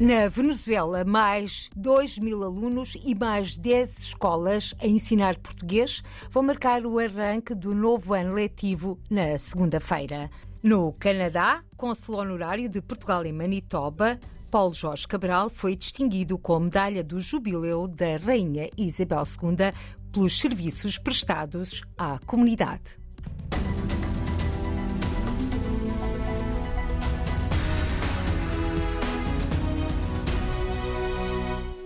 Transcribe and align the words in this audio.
Na 0.00 0.28
Venezuela, 0.28 1.04
mais 1.04 1.68
2 1.76 2.20
mil 2.20 2.42
alunos 2.42 2.96
e 3.04 3.14
mais 3.14 3.58
10 3.58 3.98
escolas 3.98 4.74
a 4.80 4.86
ensinar 4.86 5.36
português 5.36 6.02
vão 6.30 6.42
marcar 6.42 6.86
o 6.86 6.98
arranque 6.98 7.54
do 7.54 7.74
novo 7.74 8.14
ano 8.14 8.32
letivo 8.32 8.98
na 9.10 9.36
segunda-feira. 9.36 10.30
No 10.62 10.94
Canadá, 10.94 11.62
cônsul 11.76 12.14
honorário 12.14 12.66
de 12.66 12.80
Portugal 12.80 13.26
em 13.26 13.32
Manitoba, 13.34 14.18
Paulo 14.50 14.72
Jorge 14.72 15.06
Cabral 15.06 15.50
foi 15.50 15.76
distinguido 15.76 16.38
com 16.38 16.54
a 16.54 16.60
medalha 16.60 17.04
do 17.04 17.20
jubileu 17.20 17.86
da 17.86 18.16
Rainha 18.16 18.70
Isabel 18.78 19.24
II 19.24 19.74
pelos 20.10 20.40
serviços 20.40 20.96
prestados 20.96 21.82
à 21.98 22.18
comunidade. 22.20 22.99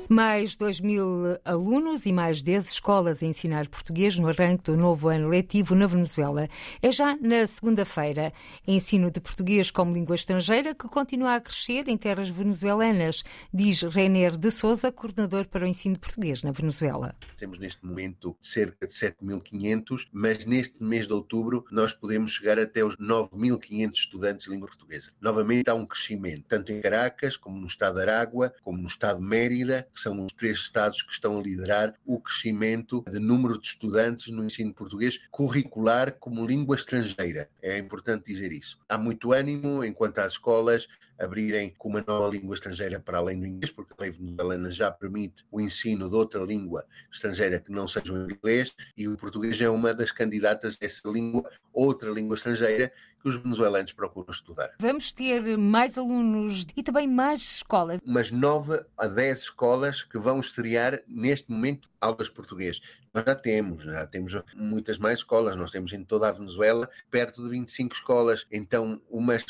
Mais 0.08 0.54
2 0.54 0.80
mil 0.80 1.38
alunos 1.44 2.04
e 2.04 2.12
mais 2.12 2.42
10 2.42 2.68
escolas 2.68 3.22
a 3.22 3.26
ensinar 3.26 3.68
português 3.68 4.18
no 4.18 4.28
arranque 4.28 4.64
do 4.64 4.76
novo 4.76 5.08
ano 5.08 5.28
letivo 5.28 5.74
na 5.74 5.86
Venezuela. 5.86 6.46
É 6.82 6.92
já 6.92 7.16
na 7.16 7.46
segunda-feira. 7.46 8.30
Ensino 8.66 9.10
de 9.10 9.18
português 9.18 9.70
como 9.70 9.94
língua 9.94 10.14
estrangeira 10.14 10.74
que 10.74 10.86
continua 10.88 11.36
a 11.36 11.40
crescer 11.40 11.88
em 11.88 11.96
terras 11.96 12.28
venezuelanas, 12.28 13.24
diz 13.52 13.80
Reiner 13.80 14.36
de 14.36 14.50
Souza, 14.50 14.92
coordenador 14.92 15.46
para 15.46 15.64
o 15.64 15.68
ensino 15.68 15.94
de 15.94 16.00
português 16.00 16.42
na 16.42 16.52
Venezuela. 16.52 17.14
Temos 17.38 17.58
neste 17.58 17.84
momento 17.84 18.36
cerca 18.42 18.86
de 18.86 18.92
7.500, 18.92 20.08
mas 20.12 20.44
neste 20.44 20.82
mês 20.82 21.06
de 21.06 21.14
outubro 21.14 21.64
nós 21.70 21.94
podemos 21.94 22.32
chegar 22.32 22.58
até 22.58 22.84
os 22.84 22.96
9.500 22.96 23.94
estudantes 23.94 24.44
de 24.44 24.52
língua 24.52 24.68
portuguesa. 24.68 25.10
Novamente 25.18 25.70
há 25.70 25.74
um 25.74 25.86
crescimento, 25.86 26.44
tanto 26.46 26.72
em 26.72 26.82
Caracas, 26.82 27.38
como 27.38 27.58
no 27.58 27.66
estado 27.66 27.94
de 27.94 28.02
Aragua, 28.02 28.52
como 28.62 28.76
no 28.76 28.88
estado 28.88 29.18
de 29.18 29.26
Mérida, 29.26 29.88
que 29.94 30.00
são 30.00 30.24
os 30.24 30.32
três 30.32 30.58
Estados 30.58 31.02
que 31.02 31.12
estão 31.12 31.38
a 31.38 31.42
liderar 31.42 31.94
o 32.04 32.20
crescimento 32.20 33.04
de 33.10 33.18
número 33.18 33.58
de 33.60 33.68
estudantes 33.68 34.32
no 34.32 34.44
ensino 34.44 34.74
português 34.74 35.20
curricular 35.30 36.12
como 36.18 36.46
língua 36.46 36.74
estrangeira. 36.74 37.48
É 37.62 37.78
importante 37.78 38.26
dizer 38.26 38.50
isso. 38.50 38.78
Há 38.88 38.98
muito 38.98 39.32
ânimo 39.32 39.84
enquanto 39.84 40.18
as 40.18 40.32
escolas 40.32 40.88
abrirem 41.18 41.72
com 41.78 41.88
uma 41.88 42.04
nova 42.06 42.28
língua 42.28 42.54
estrangeira 42.54 42.98
para 42.98 43.18
além 43.18 43.38
do 43.38 43.46
inglês, 43.46 43.70
porque 43.70 43.92
a 43.96 44.02
lei 44.02 44.10
venezuelana 44.10 44.70
já 44.70 44.90
permite 44.90 45.44
o 45.50 45.60
ensino 45.60 46.08
de 46.08 46.16
outra 46.16 46.42
língua 46.42 46.84
estrangeira 47.12 47.60
que 47.60 47.70
não 47.70 47.86
seja 47.86 48.12
o 48.12 48.30
inglês, 48.30 48.74
e 48.96 49.06
o 49.08 49.16
português 49.16 49.60
é 49.60 49.68
uma 49.68 49.94
das 49.94 50.10
candidatas 50.10 50.76
a 50.80 50.84
essa 50.84 51.08
língua, 51.08 51.48
outra 51.72 52.10
língua 52.10 52.34
estrangeira, 52.34 52.92
que 53.24 53.30
os 53.30 53.36
venezuelanos 53.36 53.92
procuram 53.94 54.30
estudar. 54.30 54.70
Vamos 54.78 55.10
ter 55.10 55.56
mais 55.56 55.96
alunos 55.96 56.66
e 56.76 56.82
também 56.82 57.08
mais 57.08 57.40
escolas. 57.40 57.98
Umas 58.04 58.30
9 58.30 58.84
a 58.98 59.06
10 59.06 59.40
escolas 59.40 60.02
que 60.02 60.18
vão 60.18 60.40
estrear 60.40 61.02
neste 61.08 61.50
momento 61.50 61.88
aulas 61.98 62.26
de 62.26 62.34
português. 62.34 62.82
Nós 63.14 63.24
já 63.24 63.34
temos, 63.34 63.84
já 63.84 64.06
temos 64.06 64.36
muitas 64.54 64.98
mais 64.98 65.20
escolas, 65.20 65.56
nós 65.56 65.70
temos 65.70 65.92
em 65.94 66.04
toda 66.04 66.28
a 66.28 66.32
Venezuela 66.32 66.90
perto 67.10 67.42
de 67.42 67.48
25 67.48 67.94
escolas, 67.94 68.46
então 68.52 69.00
umas 69.08 69.42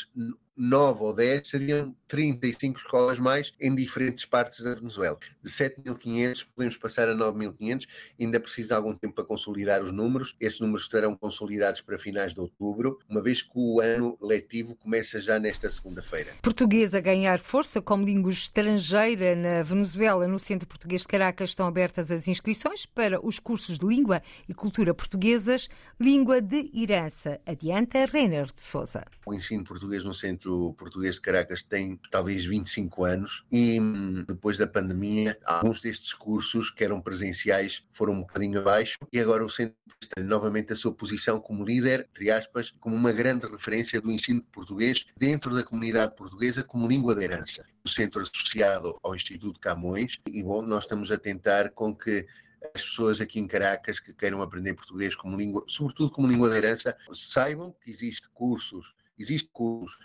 9 0.57 1.03
ou 1.03 1.13
10 1.13 1.47
seriam 1.47 1.95
35 2.07 2.79
escolas 2.79 3.19
mais 3.19 3.53
em 3.59 3.75
diferentes 3.75 4.25
partes 4.25 4.63
da 4.63 4.73
Venezuela. 4.73 5.17
De 5.41 5.49
7.500 5.49 6.47
podemos 6.55 6.77
passar 6.77 7.09
a 7.09 7.15
9.500, 7.15 7.87
ainda 8.19 8.39
precisa 8.39 8.69
de 8.69 8.73
algum 8.75 8.93
tempo 8.93 9.15
para 9.15 9.25
consolidar 9.25 9.81
os 9.81 9.91
números, 9.91 10.35
esses 10.39 10.59
números 10.59 10.83
estarão 10.83 11.15
consolidados 11.15 11.81
para 11.81 11.99
finais 11.99 12.33
de 12.33 12.39
outubro, 12.39 12.99
uma 13.09 13.21
vez 13.21 13.41
que 13.41 13.51
o 13.65 13.81
ano 13.81 14.17
letivo 14.21 14.75
começa 14.75 15.19
já 15.19 15.39
nesta 15.39 15.69
segunda-feira. 15.69 16.33
Português 16.41 16.93
a 16.93 16.99
ganhar 16.99 17.39
força 17.39 17.81
como 17.81 18.05
língua 18.05 18.31
estrangeira 18.31 19.35
na 19.35 19.63
Venezuela, 19.63 20.27
no 20.27 20.37
Centro 20.37 20.67
Português 20.67 21.01
de 21.01 21.07
Caracas, 21.07 21.49
estão 21.49 21.65
abertas 21.65 22.11
as 22.11 22.27
inscrições 22.27 22.85
para 22.85 23.25
os 23.25 23.39
cursos 23.39 23.79
de 23.79 23.85
língua 23.85 24.21
e 24.47 24.53
cultura 24.53 24.93
portuguesas, 24.93 25.67
língua 25.99 26.41
de 26.41 26.69
herança. 26.73 27.39
Adianta 27.45 28.05
Renner 28.05 28.45
de 28.45 28.61
Souza. 28.61 29.03
O 29.25 29.33
ensino 29.33 29.63
português 29.63 30.03
no 30.03 30.13
Centro 30.13 30.73
Português 30.73 31.15
de 31.15 31.21
Caracas 31.21 31.63
tem 31.63 31.99
talvez 32.11 32.45
25 32.45 33.03
anos 33.03 33.43
e 33.51 33.79
hum, 33.79 34.23
depois 34.27 34.57
da 34.57 34.67
pandemia, 34.67 35.37
alguns 35.43 35.81
destes 35.81 36.13
cursos 36.13 36.69
que 36.69 36.83
eram 36.83 37.01
presenciais 37.01 37.83
foram 37.91 38.13
um 38.13 38.19
bocadinho 38.21 38.59
abaixo 38.59 38.97
e 39.11 39.19
agora 39.19 39.43
o 39.43 39.49
Centro 39.49 39.75
tem 40.13 40.23
novamente 40.23 40.73
a 40.73 40.75
sua 40.75 40.93
posição 40.93 41.39
como 41.39 41.63
líder, 41.63 42.07
entre 42.11 42.29
aspas, 42.29 42.71
como 42.79 42.95
uma 42.95 43.11
grande 43.11 43.45
referência 43.55 44.01
do 44.01 44.11
ensino 44.11 44.41
português 44.51 45.05
dentro 45.17 45.55
da 45.55 45.63
comunidade 45.63 46.15
portuguesa 46.15 46.63
como 46.63 46.87
língua 46.87 47.15
de 47.15 47.23
herança. 47.23 47.65
O 47.83 47.89
centro 47.89 48.21
associado 48.21 48.97
ao 49.03 49.15
Instituto 49.15 49.59
Camões 49.59 50.19
e 50.27 50.43
bom, 50.43 50.61
nós 50.61 50.83
estamos 50.83 51.11
a 51.11 51.17
tentar 51.17 51.71
com 51.71 51.95
que 51.95 52.25
as 52.73 52.81
pessoas 52.81 53.21
aqui 53.21 53.39
em 53.39 53.47
Caracas 53.47 53.99
que 53.99 54.13
queiram 54.13 54.41
aprender 54.41 54.73
português 54.73 55.15
como 55.15 55.37
língua, 55.37 55.63
sobretudo 55.67 56.11
como 56.11 56.27
língua 56.27 56.49
de 56.49 56.57
herança, 56.57 56.95
saibam 57.13 57.75
que 57.83 57.91
existe 57.91 58.27
cursos, 58.29 58.93
existe 59.19 59.49
cursos, 59.51 59.97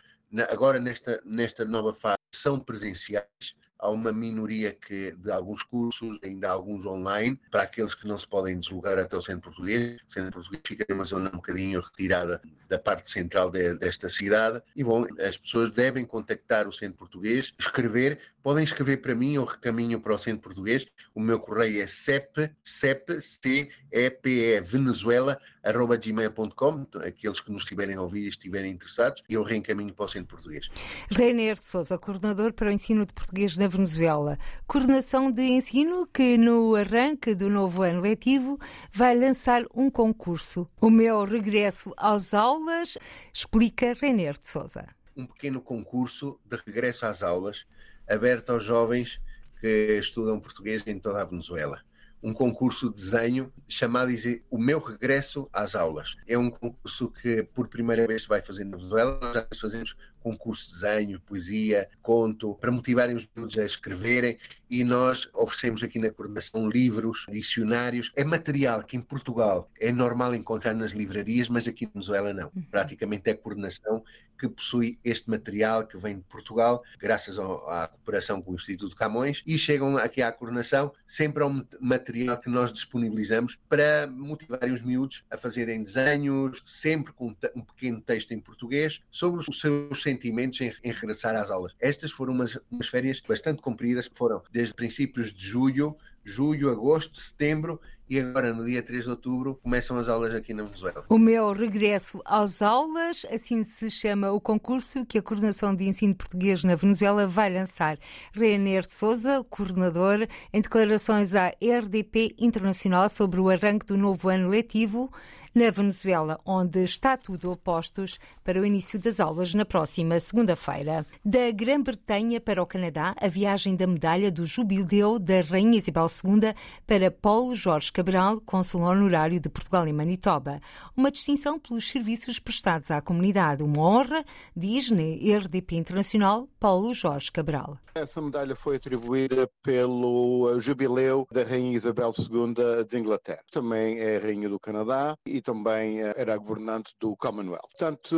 agora 0.51 0.79
nesta, 0.79 1.21
nesta 1.25 1.65
nova 1.65 1.95
fase, 1.95 2.19
são 2.33 2.61
presenciais, 2.61 3.55
há 3.81 3.91
uma 3.91 4.13
minoria 4.13 4.73
que, 4.73 5.13
de 5.13 5.31
alguns 5.31 5.63
cursos, 5.63 6.19
ainda 6.23 6.49
há 6.49 6.53
alguns 6.53 6.85
online, 6.87 7.41
para 7.51 7.63
aqueles 7.63 7.95
que 7.95 8.07
não 8.07 8.19
se 8.19 8.27
podem 8.27 8.59
deslocar 8.61 8.99
até 8.99 9.17
o 9.17 9.23
centro 9.23 9.51
português. 9.51 10.01
O 10.09 10.13
centro 10.13 10.33
português 10.33 10.63
fica 10.67 10.87
numa 10.89 11.05
zona 11.05 11.29
um 11.29 11.37
bocadinho 11.37 11.81
retirada 11.81 12.41
da 12.69 12.79
parte 12.79 13.11
central 13.11 13.51
de, 13.51 13.77
desta 13.79 14.09
cidade. 14.09 14.63
E 14.77 14.85
bom, 14.85 15.07
as 15.19 15.37
pessoas 15.37 15.71
devem 15.71 16.05
contactar 16.05 16.69
o 16.69 16.73
centro 16.73 16.99
português, 16.99 17.53
escrever, 17.59 18.19
podem 18.43 18.65
escrever 18.65 18.99
para 18.99 19.15
mim 19.15 19.39
ou 19.39 19.45
recaminho 19.45 20.01
para 20.01 20.15
o 20.15 20.19
centro 20.19 20.43
português. 20.43 20.87
O 21.15 21.21
meu 21.21 21.41
correio 21.41 21.83
é 21.83 21.87
cep, 21.87 22.51
cep, 22.63 23.21
c 23.21 23.71
e 23.91 24.11
p 24.11 24.31
e 24.31 24.61
venezuela, 24.61 25.41
arroba 25.63 25.97
gmail.com, 25.97 26.87
aqueles 27.05 27.41
que 27.41 27.51
nos 27.51 27.63
estiverem 27.63 27.97
a 27.97 28.03
ouvir 28.03 28.27
e 28.27 28.29
estiverem 28.29 28.73
interessados, 28.73 29.23
eu 29.29 29.43
reencaminho 29.43 29.93
para 29.95 30.05
o 30.05 30.09
centro 30.09 30.37
português. 30.37 30.69
Reiner 31.11 31.59
Souza, 31.61 31.99
coordenador 31.99 32.53
para 32.53 32.69
o 32.69 32.73
ensino 32.73 33.05
de 33.05 33.13
português 33.13 33.57
na 33.57 33.69
Venezuela. 33.71 34.39
Coordenação 34.67 35.31
de 35.31 35.43
ensino 35.43 36.07
que, 36.07 36.37
no 36.37 36.75
arranque 36.75 37.35
do 37.35 37.49
novo 37.49 37.83
ano 37.83 38.01
letivo, 38.01 38.59
vai 38.93 39.17
lançar 39.17 39.65
um 39.75 39.91
concurso. 39.91 40.69
O 40.81 40.91
meu 40.91 41.25
regresso 41.25 41.95
às 41.97 42.35
aulas, 42.35 42.99
explica 43.33 43.95
Reiner 43.95 44.39
de 44.39 44.49
Souza. 44.49 44.87
Um 45.17 45.27
pequeno 45.27 45.61
concurso 45.61 46.39
de 46.45 46.59
regresso 46.67 47.07
às 47.07 47.23
aulas, 47.23 47.67
aberto 48.09 48.51
aos 48.51 48.65
jovens 48.65 49.21
que 49.61 49.99
estudam 49.99 50.41
português 50.41 50.83
em 50.87 50.99
toda 50.99 51.23
a 51.23 51.25
Venezuela 51.25 51.81
um 52.23 52.33
concurso 52.33 52.91
de 52.91 52.97
desenho 52.97 53.53
chamado 53.69 54.13
O 54.51 54.59
Meu 54.59 54.79
Regresso 54.79 55.49
às 55.53 55.75
Aulas. 55.75 56.17
É 56.29 56.37
um 56.37 56.51
concurso 56.51 57.11
que 57.11 57.43
por 57.43 57.69
primeira 57.69 58.07
vez 58.07 58.23
se 58.23 58.29
vai 58.29 58.43
fazer 58.43 58.65
na 58.65 58.77
Venezuela. 58.77 59.19
Nós 59.21 59.35
já 59.35 59.47
fazemos 59.59 59.97
concurso 60.21 60.67
de 60.67 60.81
desenho, 60.81 61.21
poesia, 61.21 61.89
conto, 62.03 62.55
para 62.57 62.71
motivarem 62.71 63.17
os 63.17 63.29
miúdos 63.35 63.59
a 63.59 63.65
escreverem 63.65 64.39
e 64.71 64.85
nós 64.85 65.29
oferecemos 65.35 65.83
aqui 65.83 65.99
na 65.99 66.11
coordenação 66.11 66.69
livros, 66.69 67.27
dicionários. 67.29 68.13
É 68.15 68.23
material 68.23 68.85
que 68.85 68.97
em 68.97 69.01
Portugal 69.01 69.69
é 69.81 69.91
normal 69.91 70.35
encontrar 70.35 70.75
nas 70.75 70.93
livrarias, 70.93 71.49
mas 71.49 71.67
aqui 71.67 71.87
na 71.87 71.93
Venezuela 71.95 72.33
não. 72.33 72.53
Uhum. 72.55 72.63
Praticamente 72.71 73.29
é 73.29 73.33
a 73.33 73.37
coordenação 73.37 74.05
que 74.39 74.49
possui 74.49 74.99
este 75.05 75.29
material 75.29 75.87
que 75.87 75.99
vem 75.99 76.17
de 76.17 76.23
Portugal, 76.23 76.83
graças 76.99 77.39
ao, 77.39 77.69
à 77.69 77.89
cooperação 77.89 78.41
com 78.41 78.53
o 78.53 78.55
Instituto 78.55 78.97
Camões, 78.97 79.43
e 79.47 79.59
chegam 79.59 79.99
aqui 79.99 80.23
à 80.23 80.33
coordenação 80.33 80.93
sempre 81.07 81.43
ao 81.43 81.53
material 81.79 82.39
que 82.39 82.49
nós 82.49 82.73
disponibilizamos 82.73 83.59
para 83.69 84.07
motivarem 84.07 84.73
os 84.73 84.81
miúdos 84.81 85.25
a 85.31 85.37
fazerem 85.37 85.83
desenhos, 85.83 86.63
sempre 86.65 87.13
com 87.13 87.37
um 87.55 87.63
pequeno 87.63 88.01
texto 88.01 88.33
em 88.33 88.41
português, 88.41 89.03
sobre 89.11 89.41
os 89.41 89.61
seus 89.61 90.03
sentimentos 90.11 90.61
em, 90.61 90.73
em 90.83 90.93
regressar 90.93 91.37
às 91.37 91.51
aulas. 91.51 91.73
Estas 91.81 92.11
foram 92.11 92.33
umas, 92.33 92.59
umas 92.71 92.89
férias 92.89 93.21
bastante 93.21 93.63
compridas, 93.63 94.11
foram 94.13 94.43
desde 94.51 94.75
princípios 94.75 95.33
de 95.33 95.45
julho, 95.45 95.97
julho, 96.25 96.71
agosto, 96.71 97.19
setembro 97.19 97.81
e 98.11 98.19
agora 98.19 98.53
no 98.53 98.65
dia 98.65 98.83
3 98.83 99.05
de 99.05 99.11
outubro 99.11 99.55
começam 99.63 99.97
as 99.97 100.09
aulas 100.09 100.35
aqui 100.35 100.53
na 100.53 100.65
Venezuela. 100.65 101.05
O 101.09 101.17
meu 101.17 101.53
regresso 101.53 102.21
às 102.25 102.61
aulas, 102.61 103.25
assim 103.31 103.63
se 103.63 103.89
chama 103.89 104.33
o 104.33 104.41
concurso 104.41 105.07
que 105.07 105.17
a 105.17 105.23
Coordenação 105.23 105.73
de 105.73 105.85
Ensino 105.85 106.17
Português 106.17 106.65
na 106.65 106.75
Venezuela 106.75 107.25
vai 107.29 107.53
lançar. 107.53 107.97
Reiner 108.33 108.85
de 108.85 108.93
Souza, 108.93 109.45
coordenador, 109.49 110.27
em 110.53 110.61
declarações 110.61 111.37
à 111.37 111.53
RDP 111.63 112.35
Internacional 112.37 113.09
sobre 113.09 113.39
o 113.39 113.49
arranque 113.49 113.87
do 113.87 113.97
novo 113.97 114.29
ano 114.29 114.49
letivo, 114.49 115.09
na 115.55 115.71
Venezuela, 115.71 116.41
onde 116.45 116.83
está 116.85 117.17
tudo 117.17 117.51
a 117.51 117.57
postos 117.57 118.19
para 118.45 118.61
o 118.61 118.65
início 118.65 118.99
das 118.99 119.19
aulas 119.19 119.53
na 119.55 119.65
próxima 119.65 120.19
segunda-feira. 120.21 121.05
Da 121.25 121.51
Grã-Bretanha 121.51 122.41
para 122.41 122.63
o 122.63 122.67
Canadá, 122.67 123.15
a 123.21 123.29
viagem 123.29 123.75
da 123.75 123.87
medalha 123.87 124.31
do 124.31 124.45
jubileu 124.45 125.19
da 125.19 125.41
Rainha 125.41 125.79
Isabel 125.79 126.07
II 126.07 126.55
para 126.87 127.11
Paulo 127.11 127.55
Jorge 127.55 127.93
Cabral, 128.01 128.41
cônsul 128.41 128.81
honorário 128.81 129.39
de 129.39 129.51
Portugal 129.51 129.87
em 129.87 129.93
Manitoba. 129.93 130.59
Uma 130.97 131.11
distinção 131.11 131.59
pelos 131.59 131.87
serviços 131.87 132.39
prestados 132.41 132.91
à 132.91 133.03
comunidade. 133.03 133.63
Uma 133.63 133.79
honra, 133.83 134.25
diz 134.57 134.91
na 134.91 135.03
RDP 135.03 135.77
Internacional 135.77 136.49
Paulo 136.59 136.95
Jorge 136.95 137.31
Cabral. 137.31 137.77
Essa 137.95 138.23
medalha 138.23 138.57
foi 138.57 138.77
atribuída 138.77 139.51
pelo 139.63 140.59
jubileu 140.61 141.27
da 141.31 141.43
Rainha 141.43 141.77
Isabel 141.77 142.15
II 142.17 142.85
de 142.89 142.99
Inglaterra. 142.99 143.43
Também 143.53 143.99
é 143.99 144.17
Rainha 144.17 144.49
do 144.49 144.59
Canadá 144.59 145.15
e 145.27 145.43
também 145.43 146.01
era 146.01 146.39
governante 146.39 146.95
do 146.99 147.15
Commonwealth. 147.17 147.69
Portanto, 147.77 148.17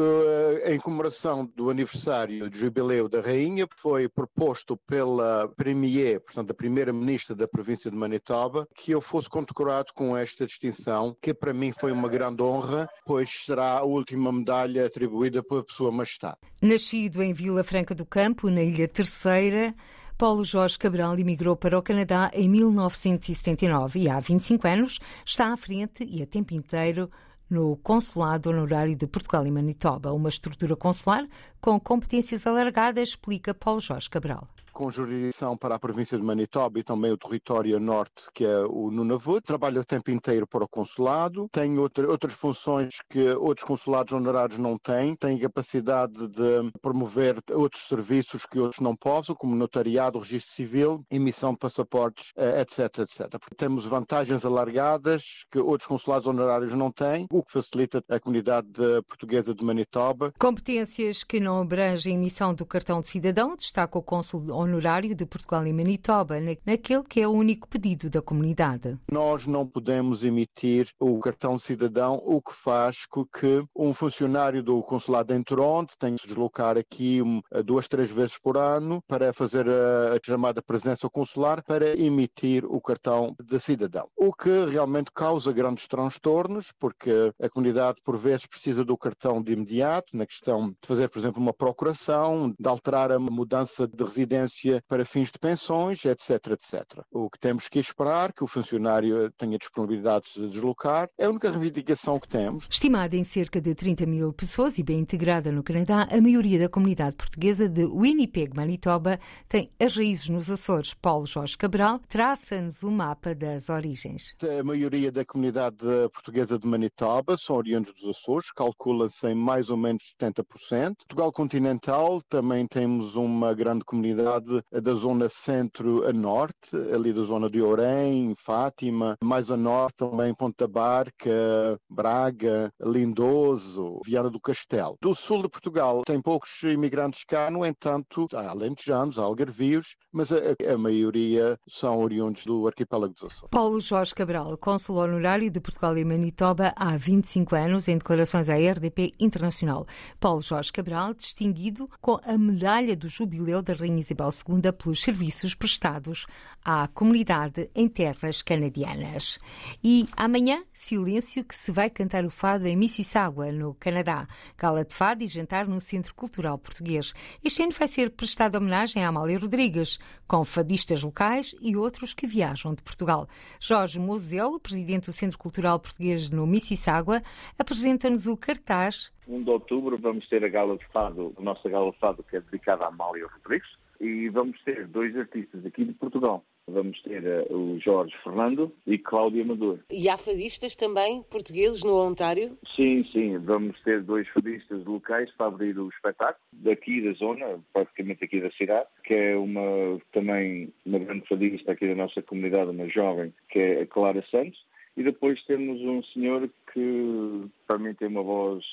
em 0.64 0.78
comemoração 0.78 1.44
do 1.56 1.70
aniversário 1.70 2.48
do 2.48 2.56
jubileu 2.56 3.08
da 3.08 3.20
Rainha, 3.20 3.66
foi 3.78 4.08
proposto 4.08 4.76
pela 4.86 5.48
Premier, 5.56 6.20
portanto, 6.20 6.52
a 6.52 6.54
primeira-ministra 6.54 7.34
da 7.34 7.48
província 7.48 7.90
de 7.90 7.96
Manitoba, 7.96 8.68
que 8.76 8.92
eu 8.92 9.00
fosse 9.00 9.28
condecorado 9.28 9.71
com 9.94 10.16
esta 10.16 10.46
distinção, 10.46 11.16
que 11.20 11.32
para 11.32 11.54
mim 11.54 11.72
foi 11.72 11.92
uma 11.92 12.08
grande 12.08 12.42
honra, 12.42 12.88
pois 13.04 13.30
será 13.44 13.78
a 13.78 13.82
última 13.82 14.30
medalha 14.32 14.86
atribuída 14.86 15.42
pela 15.42 15.64
Sua 15.68 15.90
Majestade. 15.90 16.36
Nascido 16.60 17.22
em 17.22 17.32
Vila 17.32 17.64
Franca 17.64 17.94
do 17.94 18.04
Campo, 18.04 18.50
na 18.50 18.62
Ilha 18.62 18.86
Terceira, 18.86 19.74
Paulo 20.18 20.44
Jorge 20.44 20.78
Cabral 20.78 21.18
emigrou 21.18 21.56
para 21.56 21.78
o 21.78 21.82
Canadá 21.82 22.30
em 22.32 22.48
1979 22.48 24.00
e 24.00 24.08
há 24.08 24.20
25 24.20 24.68
anos 24.68 24.98
está 25.24 25.52
à 25.52 25.56
frente 25.56 26.04
e 26.08 26.22
a 26.22 26.26
tempo 26.26 26.54
inteiro 26.54 27.10
no 27.50 27.76
Consulado 27.78 28.50
Honorário 28.50 28.96
de 28.96 29.06
Portugal 29.06 29.46
em 29.46 29.50
Manitoba, 29.50 30.12
uma 30.12 30.28
estrutura 30.28 30.76
consular 30.76 31.26
com 31.60 31.78
competências 31.78 32.46
alargadas, 32.46 33.10
explica 33.10 33.52
Paulo 33.52 33.80
Jorge 33.80 34.08
Cabral 34.08 34.48
com 34.72 34.90
jurisdição 34.90 35.56
para 35.56 35.74
a 35.74 35.78
província 35.78 36.18
de 36.18 36.24
Manitoba 36.24 36.78
e 36.78 36.84
também 36.84 37.12
o 37.12 37.18
território 37.18 37.78
norte, 37.78 38.24
que 38.34 38.44
é 38.44 38.64
o 38.64 38.90
Nunavut. 38.90 39.42
Trabalha 39.46 39.80
o 39.80 39.84
tempo 39.84 40.10
inteiro 40.10 40.46
para 40.46 40.64
o 40.64 40.68
consulado, 40.68 41.48
tem 41.52 41.78
outra, 41.78 42.08
outras 42.10 42.32
funções 42.32 42.96
que 43.10 43.28
outros 43.34 43.66
consulados 43.66 44.12
honorários 44.12 44.58
não 44.58 44.78
têm, 44.78 45.14
tem 45.14 45.38
capacidade 45.38 46.28
de 46.28 46.72
promover 46.80 47.38
outros 47.50 47.86
serviços 47.86 48.46
que 48.46 48.58
outros 48.58 48.80
não 48.80 48.96
possam, 48.96 49.34
como 49.34 49.54
notariado, 49.54 50.18
registro 50.18 50.54
civil, 50.54 51.04
emissão 51.10 51.52
de 51.52 51.58
passaportes, 51.58 52.32
etc, 52.36 52.98
etc. 53.00 53.40
Temos 53.56 53.84
vantagens 53.84 54.44
alargadas 54.44 55.44
que 55.50 55.58
outros 55.58 55.86
consulados 55.86 56.26
honorários 56.26 56.72
não 56.72 56.90
têm, 56.90 57.26
o 57.30 57.42
que 57.42 57.52
facilita 57.52 58.02
a 58.08 58.18
comunidade 58.18 58.68
portuguesa 59.06 59.54
de 59.54 59.64
Manitoba. 59.64 60.32
Competências 60.38 61.22
que 61.22 61.40
não 61.40 61.60
abrangem 61.60 62.14
a 62.14 62.16
emissão 62.16 62.54
do 62.54 62.64
cartão 62.64 63.00
de 63.00 63.08
cidadão, 63.08 63.54
destaca 63.56 63.98
o 63.98 64.02
cônsul 64.02 64.50
honorário 64.62 65.14
de 65.14 65.26
Portugal 65.26 65.66
em 65.66 65.72
Manitoba, 65.72 66.36
naquele 66.64 67.02
que 67.04 67.20
é 67.20 67.28
o 67.28 67.32
único 67.32 67.68
pedido 67.68 68.08
da 68.08 68.22
comunidade. 68.22 68.98
Nós 69.10 69.46
não 69.46 69.66
podemos 69.66 70.24
emitir 70.24 70.88
o 70.98 71.18
cartão 71.18 71.58
cidadão, 71.58 72.22
o 72.24 72.40
que 72.40 72.54
faz 72.54 73.06
com 73.06 73.24
que 73.24 73.64
um 73.76 73.92
funcionário 73.92 74.62
do 74.62 74.82
consulado 74.82 75.34
em 75.34 75.42
Toronto 75.42 75.94
tenha 75.98 76.16
que 76.16 76.22
se 76.22 76.28
deslocar 76.28 76.76
aqui 76.76 77.20
duas, 77.64 77.88
três 77.88 78.10
vezes 78.10 78.38
por 78.38 78.56
ano 78.56 79.02
para 79.06 79.32
fazer 79.32 79.68
a, 79.68 80.18
chamada 80.24 80.62
presença 80.62 81.08
consular 81.10 81.62
para 81.62 81.98
emitir 81.98 82.64
o 82.64 82.80
cartão 82.80 83.34
de 83.42 83.60
cidadão. 83.60 84.08
O 84.16 84.32
que 84.32 84.64
realmente 84.66 85.10
causa 85.12 85.52
grandes 85.52 85.86
transtornos, 85.86 86.72
porque 86.78 87.32
a 87.40 87.48
comunidade 87.48 87.98
por 88.04 88.16
vezes 88.16 88.46
precisa 88.46 88.84
do 88.84 88.96
cartão 88.96 89.42
de 89.42 89.52
imediato, 89.52 90.16
na 90.16 90.26
questão 90.26 90.70
de 90.70 90.76
fazer, 90.86 91.08
por 91.08 91.18
exemplo, 91.18 91.40
uma 91.40 91.52
procuração, 91.52 92.54
de 92.58 92.68
alterar 92.68 93.12
a 93.12 93.18
mudança 93.18 93.86
de 93.86 94.02
residência 94.02 94.51
para 94.88 95.04
fins 95.04 95.30
de 95.30 95.38
pensões, 95.38 96.04
etc, 96.04 96.30
etc. 96.52 96.82
O 97.10 97.30
que 97.30 97.38
temos 97.38 97.68
que 97.68 97.78
esperar 97.78 98.32
que 98.32 98.44
o 98.44 98.46
funcionário 98.46 99.30
tenha 99.32 99.58
disponibilidade 99.58 100.26
de 100.34 100.48
deslocar 100.48 101.08
é 101.18 101.26
a 101.26 101.30
única 101.30 101.50
reivindicação 101.50 102.18
que 102.18 102.28
temos. 102.28 102.66
Estimada 102.70 103.16
em 103.16 103.24
cerca 103.24 103.60
de 103.60 103.74
30 103.74 104.06
mil 104.06 104.32
pessoas 104.32 104.78
e 104.78 104.82
bem 104.82 104.98
integrada 104.98 105.50
no 105.50 105.62
Canadá, 105.62 106.08
a 106.10 106.20
maioria 106.20 106.58
da 106.58 106.68
comunidade 106.68 107.16
portuguesa 107.16 107.68
de 107.68 107.84
Winnipeg, 107.84 108.54
Manitoba, 108.54 109.18
tem 109.48 109.70
as 109.80 109.96
raízes 109.96 110.28
nos 110.28 110.50
Açores. 110.50 110.94
Paulo 110.94 111.26
Jorge 111.26 111.56
Cabral 111.56 112.00
traça-nos 112.08 112.82
o 112.82 112.90
mapa 112.90 113.34
das 113.34 113.68
origens. 113.68 114.34
A 114.42 114.62
maioria 114.62 115.10
da 115.10 115.24
comunidade 115.24 115.78
portuguesa 116.12 116.58
de 116.58 116.66
Manitoba 116.66 117.36
são 117.38 117.56
oriundos 117.56 117.92
dos 117.94 118.16
Açores, 118.16 118.50
calcula-se 118.52 119.26
em 119.26 119.34
mais 119.34 119.70
ou 119.70 119.76
menos 119.76 120.14
70%. 120.20 120.96
Portugal 120.96 121.32
continental 121.32 122.22
também 122.28 122.66
temos 122.66 123.16
uma 123.16 123.54
grande 123.54 123.84
comunidade 123.84 124.41
da 124.70 124.94
zona 124.94 125.28
centro 125.28 126.06
a 126.06 126.12
norte, 126.12 126.76
ali 126.92 127.12
da 127.12 127.22
zona 127.22 127.48
de 127.48 127.62
Orem, 127.62 128.34
Fátima, 128.34 129.16
mais 129.22 129.50
a 129.50 129.56
norte 129.56 129.96
também 129.98 130.34
Ponta 130.34 130.66
Barca, 130.66 131.78
Braga, 131.88 132.72
Lindoso, 132.80 134.00
Viana 134.04 134.30
do 134.30 134.40
Castelo. 134.40 134.96
Do 135.00 135.14
sul 135.14 135.42
de 135.42 135.48
Portugal 135.48 136.02
tem 136.04 136.20
poucos 136.20 136.62
imigrantes 136.62 137.24
cá, 137.24 137.50
no 137.50 137.64
entanto, 137.64 138.26
há 138.34 138.50
alentejanos, 138.50 139.18
há 139.18 139.22
algarvios, 139.22 139.96
mas 140.12 140.30
a, 140.32 140.38
a 140.72 140.78
maioria 140.78 141.58
são 141.68 142.00
oriundos 142.00 142.44
do 142.44 142.66
arquipélago 142.66 143.14
dos 143.14 143.24
Açores. 143.24 143.50
Paulo 143.50 143.80
Jorge 143.80 144.14
Cabral, 144.14 144.56
cônsul 144.58 144.96
honorário 144.96 145.50
de 145.50 145.60
Portugal 145.60 145.96
e 145.96 146.04
Manitoba 146.04 146.72
há 146.76 146.96
25 146.96 147.54
anos, 147.54 147.88
em 147.88 147.98
declarações 147.98 148.48
à 148.48 148.54
RDP 148.54 149.14
Internacional. 149.20 149.86
Paulo 150.18 150.40
Jorge 150.40 150.72
Cabral, 150.72 151.14
distinguido 151.14 151.88
com 152.00 152.18
a 152.24 152.36
medalha 152.36 152.96
do 152.96 153.08
jubileu 153.08 153.62
da 153.62 153.74
Rainha 153.74 154.00
Isabel 154.00 154.31
II 154.32 154.72
pelos 154.72 155.02
serviços 155.02 155.54
prestados 155.54 156.26
à 156.64 156.88
comunidade 156.88 157.70
em 157.74 157.88
terras 157.88 158.42
canadianas. 158.42 159.38
E 159.82 160.08
amanhã, 160.16 160.62
silêncio 160.72 161.44
que 161.44 161.54
se 161.54 161.70
vai 161.70 161.90
cantar 161.90 162.24
o 162.24 162.30
fado 162.30 162.66
em 162.66 162.76
Mississauga, 162.76 163.52
no 163.52 163.74
Canadá. 163.74 164.26
Gala 164.56 164.84
de 164.84 164.94
fado 164.94 165.22
e 165.22 165.26
jantar 165.26 165.66
no 165.66 165.80
Centro 165.80 166.14
Cultural 166.14 166.58
Português. 166.58 167.12
Este 167.44 167.62
ano 167.62 167.72
vai 167.72 167.88
ser 167.88 168.10
prestada 168.10 168.58
homenagem 168.58 169.04
a 169.04 169.08
Amália 169.08 169.38
Rodrigues, 169.38 169.98
com 170.26 170.44
fadistas 170.44 171.02
locais 171.02 171.54
e 171.60 171.76
outros 171.76 172.14
que 172.14 172.26
viajam 172.26 172.74
de 172.74 172.82
Portugal. 172.82 173.28
Jorge 173.60 173.98
Moselo, 173.98 174.58
presidente 174.58 175.06
do 175.06 175.12
Centro 175.12 175.38
Cultural 175.38 175.78
Português 175.78 176.30
no 176.30 176.46
Mississauga, 176.46 177.22
apresenta-nos 177.58 178.26
o 178.26 178.36
cartaz 178.36 179.12
1 179.26 179.44
de 179.44 179.50
outubro 179.50 179.96
vamos 179.98 180.28
ter 180.28 180.44
a 180.44 180.48
Gala 180.48 180.76
de 180.76 180.86
Fado, 180.88 181.32
a 181.38 181.40
nossa 181.40 181.68
Gala 181.68 181.90
de 181.90 181.98
Fado 181.98 182.22
que 182.22 182.36
é 182.36 182.40
dedicada 182.40 182.84
a 182.84 182.88
Amália 182.88 183.26
Rodrigues, 183.26 183.68
e 184.02 184.28
vamos 184.28 184.60
ter 184.64 184.88
dois 184.88 185.16
artistas 185.16 185.64
aqui 185.64 185.84
de 185.84 185.92
Portugal. 185.92 186.44
Vamos 186.66 187.00
ter 187.02 187.22
uh, 187.24 187.56
o 187.56 187.78
Jorge 187.78 188.14
Fernando 188.24 188.72
e 188.84 188.98
Cláudia 188.98 189.42
Amador. 189.42 189.78
E 189.90 190.08
há 190.08 190.16
fadistas 190.16 190.74
também 190.74 191.22
portugueses 191.30 191.84
no 191.84 191.96
Ontário? 191.96 192.58
Sim, 192.74 193.04
sim. 193.12 193.38
Vamos 193.38 193.80
ter 193.82 194.02
dois 194.02 194.26
fadistas 194.28 194.84
locais 194.84 195.30
para 195.36 195.46
abrir 195.46 195.78
o 195.78 195.88
espetáculo, 195.88 196.44
daqui 196.52 197.00
da 197.00 197.12
zona, 197.12 197.60
praticamente 197.72 198.24
aqui 198.24 198.40
da 198.40 198.50
cidade, 198.52 198.88
que 199.04 199.14
é 199.14 199.36
uma 199.36 200.00
também 200.12 200.72
uma 200.84 200.98
grande 200.98 201.26
fadista 201.28 201.70
aqui 201.70 201.86
da 201.86 201.94
nossa 201.94 202.20
comunidade, 202.22 202.70
uma 202.70 202.88
jovem, 202.88 203.32
que 203.50 203.58
é 203.58 203.82
a 203.82 203.86
Clara 203.86 204.24
Santos. 204.30 204.60
E 204.96 205.02
depois 205.04 205.42
temos 205.44 205.80
um 205.80 206.02
senhor 206.12 206.50
que 206.72 207.44
para 207.68 207.78
mim 207.78 207.94
tem 207.94 208.08
uma 208.08 208.22
voz 208.22 208.64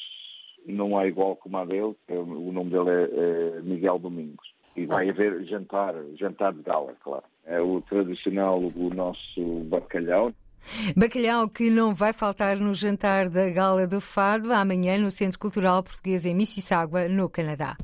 não 0.65 0.97
há 0.97 1.07
igual 1.07 1.35
como 1.35 1.57
a 1.57 1.65
dele, 1.65 1.95
o 2.09 2.51
nome 2.51 2.71
dele 2.71 2.89
é, 2.89 3.57
é 3.57 3.61
Miguel 3.61 3.97
Domingos. 3.97 4.58
E 4.75 4.85
vai 4.85 5.09
haver 5.09 5.43
jantar, 5.45 5.93
jantar 6.15 6.53
de 6.53 6.61
gala, 6.61 6.93
claro. 7.03 7.23
É 7.45 7.59
o 7.59 7.81
tradicional, 7.81 8.59
o 8.59 8.93
nosso 8.93 9.63
bacalhau. 9.65 10.31
Bacalhau 10.95 11.49
que 11.49 11.69
não 11.69 11.93
vai 11.93 12.13
faltar 12.13 12.57
no 12.57 12.73
jantar 12.73 13.29
da 13.29 13.49
Gala 13.49 13.87
do 13.87 13.99
Fado 13.99 14.53
amanhã 14.53 14.97
no 14.97 15.09
Centro 15.09 15.39
Cultural 15.39 15.81
Português 15.81 16.25
em 16.25 16.35
Mississauga, 16.35 17.07
no 17.07 17.29
Canadá. 17.29 17.75